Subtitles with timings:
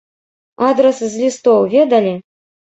[0.69, 2.19] Адрас з лістоў ведалі?